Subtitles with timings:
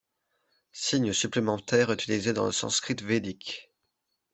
[0.71, 3.69] Signes supplémentaires utilisés dans le sanskrit védique.